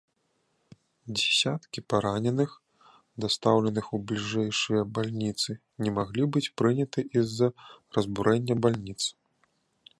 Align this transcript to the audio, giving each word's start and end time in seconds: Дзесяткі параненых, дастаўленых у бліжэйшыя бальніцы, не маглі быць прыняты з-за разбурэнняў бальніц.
Дзесяткі 1.17 1.83
параненых, 1.93 2.55
дастаўленых 3.25 3.85
у 3.97 4.01
бліжэйшыя 4.11 4.81
бальніцы, 4.99 5.51
не 5.85 5.91
маглі 6.01 6.23
быць 6.37 6.47
прыняты 6.61 6.99
з-за 7.25 7.47
разбурэнняў 7.99 8.57
бальніц. 8.67 8.99